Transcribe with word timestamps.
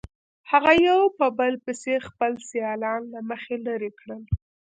هغه 0.51 0.71
یو 0.87 1.01
په 1.17 1.25
بل 1.37 1.53
پسې 1.65 1.93
خپل 2.07 2.31
سیالان 2.49 3.01
له 3.13 3.19
مخې 3.29 3.55
لرې 3.67 3.91
کړل. 3.99 4.21